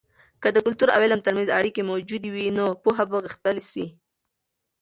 [0.41, 3.85] که د کلتور او علم ترمنځ اړیکې موجودې وي، نو پوهه به غښتلې سي.